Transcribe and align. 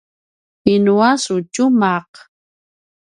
inu 0.73 0.95
a 1.09 1.11
su 1.23 1.35
tjumaq? 1.53 2.09